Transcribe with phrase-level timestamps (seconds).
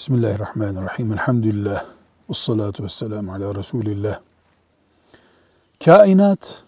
[0.00, 1.12] Bismillahirrahmanirrahim.
[1.12, 1.84] Elhamdülillah.
[2.30, 4.20] Ve salatu ve selamu ala Resulillah.
[5.84, 6.62] Kainat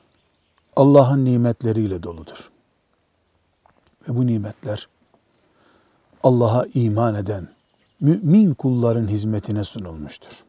[0.76, 2.50] Allah'ın nimetleriyle doludur.
[4.08, 4.88] Ve bu nimetler
[6.22, 7.48] Allah'a iman eden
[8.00, 10.44] mümin kulların hizmetine sunulmuştur.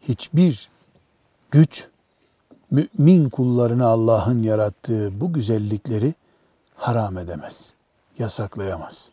[0.00, 0.68] Hiçbir
[1.50, 1.88] güç
[2.70, 6.14] mümin kullarına Allah'ın yarattığı bu güzellikleri
[6.76, 7.74] haram edemez,
[8.18, 9.10] yasaklayamaz.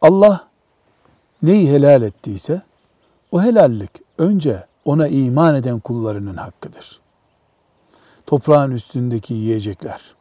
[0.00, 0.47] Allah
[1.42, 2.62] neyi helal ettiyse
[3.32, 7.00] o helallik önce ona iman eden kullarının hakkıdır.
[8.26, 10.14] Toprağın üstündeki yiyecekler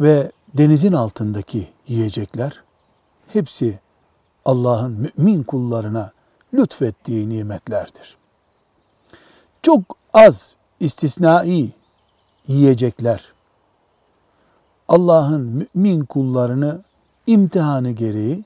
[0.00, 2.62] ve denizin altındaki yiyecekler
[3.28, 3.78] hepsi
[4.44, 6.12] Allah'ın mümin kullarına
[6.54, 8.16] lütfettiği nimetlerdir.
[9.62, 11.72] Çok az istisnai
[12.48, 13.32] yiyecekler
[14.88, 16.82] Allah'ın mümin kullarını
[17.26, 18.44] imtihanı gereği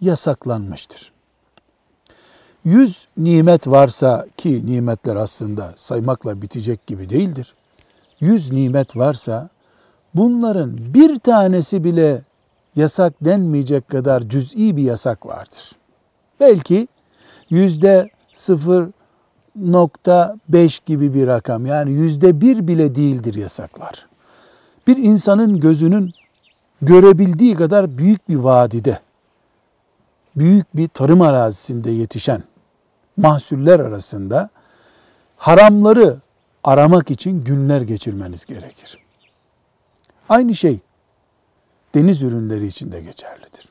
[0.00, 1.12] yasaklanmıştır.
[2.64, 7.54] Yüz nimet varsa ki nimetler aslında saymakla bitecek gibi değildir.
[8.20, 9.48] Yüz nimet varsa
[10.14, 12.22] bunların bir tanesi bile
[12.76, 15.72] yasak denmeyecek kadar cüz'i bir yasak vardır.
[16.40, 16.88] Belki
[17.50, 24.06] yüzde 0.5 gibi bir rakam yani yüzde bir bile değildir yasaklar.
[24.86, 26.12] Bir insanın gözünün
[26.82, 29.00] görebildiği kadar büyük bir vadide
[30.36, 32.42] büyük bir tarım arazisinde yetişen
[33.16, 34.50] mahsuller arasında
[35.36, 36.16] haramları
[36.64, 38.98] aramak için günler geçirmeniz gerekir.
[40.28, 40.78] Aynı şey
[41.94, 43.68] deniz ürünleri için de geçerlidir.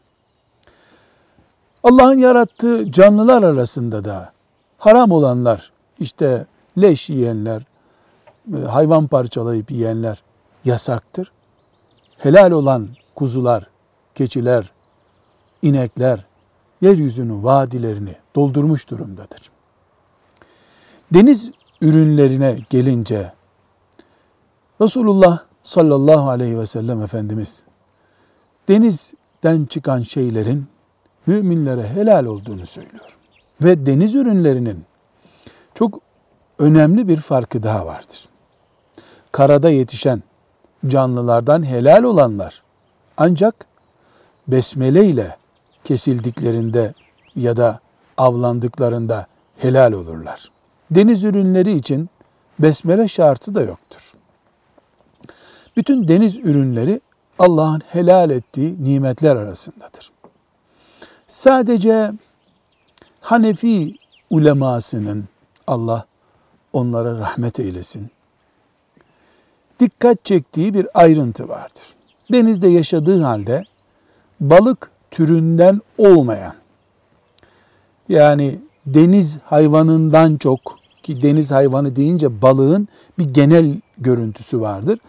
[1.84, 4.32] Allah'ın yarattığı canlılar arasında da
[4.78, 6.46] haram olanlar, işte
[6.82, 7.64] leş yiyenler,
[8.68, 10.24] hayvan parçalayıp yiyenler
[10.66, 11.32] yasaktır.
[12.18, 13.68] Helal olan kuzular,
[14.16, 14.72] keçiler,
[15.62, 16.26] inekler,
[16.82, 19.52] yeryüzünün vadilerini doldurmuş durumdadır.
[21.14, 23.34] Deniz ürünlerine gelince
[24.82, 27.64] Resulullah sallallahu aleyhi ve sellem Efendimiz
[28.70, 30.68] denizden çıkan şeylerin
[31.28, 33.18] müminlere helal olduğunu söylüyor.
[33.62, 34.86] Ve deniz ürünlerinin
[35.76, 36.02] çok
[36.60, 38.30] önemli bir farkı daha vardır.
[39.32, 40.24] Karada yetişen
[40.88, 42.64] canlılardan helal olanlar
[43.18, 43.66] ancak
[44.48, 45.38] besmele ile
[45.84, 46.94] kesildiklerinde
[47.36, 47.80] ya da
[48.18, 50.52] avlandıklarında helal olurlar.
[50.92, 52.10] Deniz ürünleri için
[52.60, 54.14] besmele şartı da yoktur.
[55.78, 57.02] Bütün deniz ürünleri
[57.40, 60.12] Allah'ın helal ettiği nimetler arasındadır.
[61.28, 62.12] Sadece
[63.22, 63.96] Hanefi
[64.30, 65.26] ulemasının
[65.68, 66.06] Allah
[66.74, 68.12] onlara rahmet eylesin.
[69.80, 71.84] Dikkat çektiği bir ayrıntı vardır.
[72.32, 73.64] Denizde yaşadığı halde
[74.40, 76.54] balık türünden olmayan
[78.10, 80.60] yani deniz hayvanından çok
[81.04, 82.88] ki deniz hayvanı deyince balığın
[83.18, 85.00] bir genel görüntüsü vardır.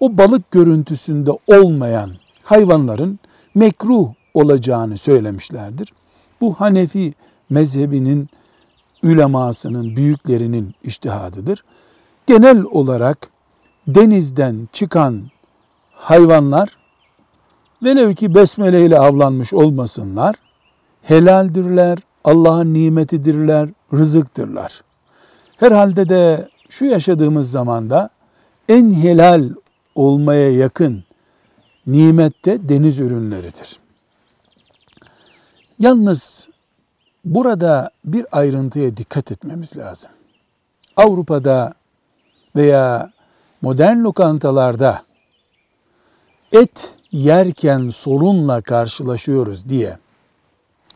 [0.00, 2.10] O balık görüntüsünde olmayan
[2.42, 3.18] hayvanların
[3.54, 5.92] mekruh olacağını söylemişlerdir.
[6.40, 7.14] Bu Hanefi
[7.50, 8.28] mezhebinin
[9.02, 11.64] ülemasının, büyüklerinin iştihadıdır.
[12.26, 13.28] Genel olarak
[13.88, 15.22] denizden çıkan
[15.92, 16.68] hayvanlar
[17.82, 20.34] velev ki besmele ile avlanmış olmasınlar,
[21.02, 24.82] helaldirler, Allah'ın nimetidirler, rızıktırlar.
[25.56, 28.10] Herhalde de şu yaşadığımız zamanda
[28.68, 29.50] en helal
[29.94, 31.04] olmaya yakın
[31.86, 33.78] nimette deniz ürünleridir.
[35.78, 36.48] Yalnız
[37.24, 40.10] burada bir ayrıntıya dikkat etmemiz lazım.
[40.96, 41.74] Avrupa'da
[42.56, 43.12] veya
[43.62, 45.02] modern lokantalarda
[46.52, 49.98] et yerken sorunla karşılaşıyoruz diye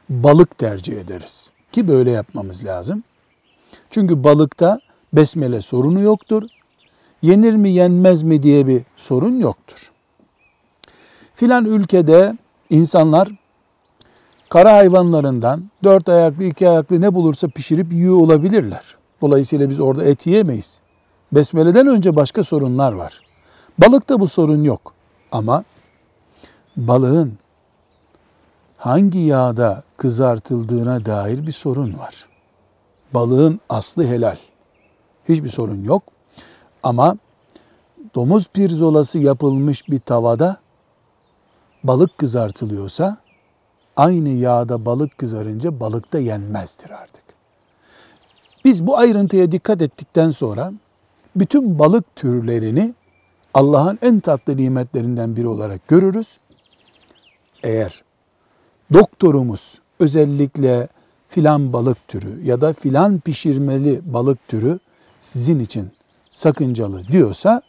[0.09, 1.51] balık tercih ederiz.
[1.73, 3.05] Ki böyle yapmamız lazım.
[3.91, 4.81] Çünkü balıkta
[5.13, 6.43] besmele sorunu yoktur.
[7.23, 9.91] Yenir mi yenmez mi diye bir sorun yoktur.
[11.35, 12.37] Filan ülkede
[12.71, 13.29] insanlar
[14.49, 18.97] kara hayvanlarından dört ayaklı iki ayaklı ne bulursa pişirip yiyor olabilirler.
[19.21, 20.79] Dolayısıyla biz orada et yiyemeyiz.
[21.33, 23.21] Besmele'den önce başka sorunlar var.
[23.79, 24.93] Balıkta bu sorun yok.
[25.33, 25.65] Ama
[26.79, 27.33] balığın
[28.77, 32.27] hangi yağda kızartıldığına dair bir sorun var.
[33.15, 34.37] Balığın aslı helal.
[35.29, 36.03] Hiçbir sorun yok.
[36.83, 37.17] Ama
[38.15, 40.57] domuz pirzolası yapılmış bir tavada
[41.85, 43.17] balık kızartılıyorsa
[43.97, 47.25] aynı yağda balık kızarınca balık da yenmezdir artık.
[48.65, 50.73] Biz bu ayrıntıya dikkat ettikten sonra
[51.37, 52.95] bütün balık türlerini
[53.55, 56.29] Allah'ın en tatlı nimetlerinden biri olarak görürüz.
[57.63, 58.03] Eğer
[58.93, 60.89] doktorumuz özellikle
[61.29, 64.79] filan balık türü ya da filan pişirmeli balık türü
[65.21, 65.91] sizin için
[66.31, 67.63] sakıncalı diyorsa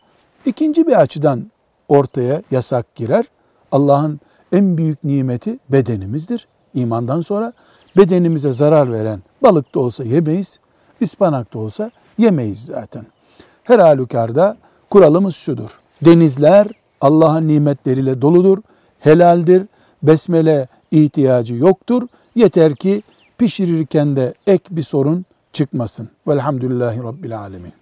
[0.45, 1.51] ikinci bir açıdan
[1.87, 3.25] ortaya yasak girer.
[3.71, 4.19] Allah'ın
[4.51, 6.47] en büyük nimeti bedenimizdir.
[6.73, 7.53] İmandan sonra
[7.97, 10.59] bedenimize zarar veren balık da olsa yemeyiz,
[11.01, 13.05] ıspanak da olsa yemeyiz zaten.
[13.63, 14.57] Her halükarda
[14.89, 15.79] kuralımız şudur.
[16.05, 16.67] Denizler
[17.01, 18.57] Allah'ın nimetleriyle doludur,
[18.99, 19.63] helaldir,
[20.03, 22.07] besmele ihtiyacı yoktur.
[22.35, 23.03] Yeter ki
[23.37, 26.09] pişirirken de ek bir sorun çıkmasın.
[26.27, 27.78] Velhamdülillahi Rabbil Alemin.